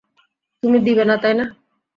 তুমি 0.63 0.77
দিবে 0.85 1.03
না, 1.05 1.15
তাই 1.23 1.33
না? 1.39 1.45